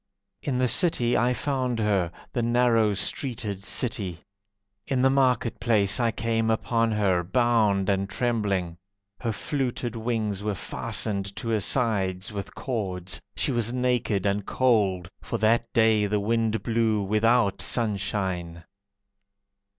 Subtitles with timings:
[0.41, 4.23] In the city I found her, The narrow streeted city.
[4.87, 8.77] In the market place I came upon her, Bound and trembling.
[9.19, 15.07] Her fluted wings were fastened to her sides with cords, She was naked and cold,
[15.21, 18.63] For that day the wind blew Without sunshine.